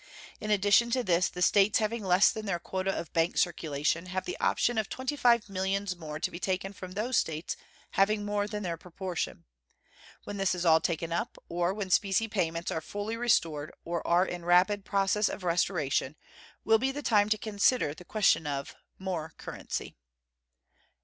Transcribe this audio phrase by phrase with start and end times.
[0.39, 4.25] In addition to this the States having less than their quota of bank circulation have
[4.25, 7.55] the option of twenty five millions more to be taken from those States
[7.91, 9.45] having more than their proportion.
[10.23, 14.25] When this is all taken up, or when specie payments are fully restored or are
[14.25, 16.15] in rapid process of restoration,
[16.65, 19.93] will be the time to consider the question of "more currency."